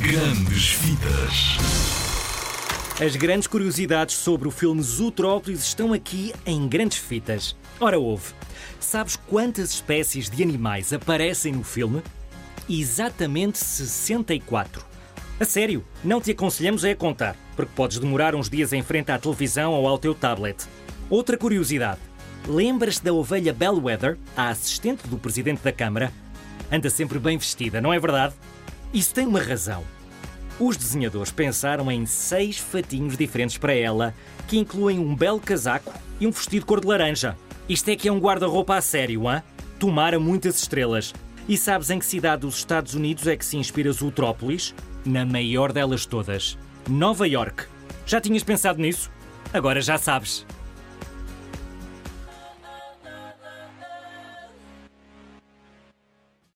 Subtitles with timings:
[0.00, 1.58] Grandes Vidas.
[2.98, 7.54] As grandes curiosidades sobre o filme Zootrópolis estão aqui em grandes fitas.
[7.78, 8.32] Ora, ouve.
[8.80, 12.02] Sabes quantas espécies de animais aparecem no filme?
[12.66, 14.82] Exatamente 64.
[15.38, 19.18] A sério, não te aconselhamos a contar, porque podes demorar uns dias em frente à
[19.18, 20.64] televisão ou ao teu tablet.
[21.10, 22.00] Outra curiosidade.
[22.48, 26.10] Lembras-te da ovelha Bellwether, a assistente do presidente da Câmara?
[26.72, 28.34] Anda sempre bem vestida, não é verdade?
[28.92, 29.84] Isso tem uma razão.
[30.58, 34.14] Os desenhadores pensaram em seis fatinhos diferentes para ela,
[34.48, 37.36] que incluem um belo casaco e um vestido cor de laranja.
[37.68, 39.42] Isto é que é um guarda-roupa a sério, hã?
[39.78, 41.14] Tomara muitas estrelas.
[41.48, 44.74] E sabes em que cidade dos Estados Unidos é que se inspira Zootrópolis?
[45.04, 47.64] Na maior delas todas, Nova York.
[48.04, 49.10] Já tinhas pensado nisso?
[49.52, 50.44] Agora já sabes.